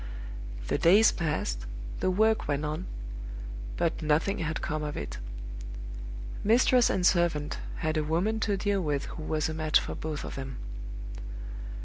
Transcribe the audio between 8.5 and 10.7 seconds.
deal with who was a match for both of them.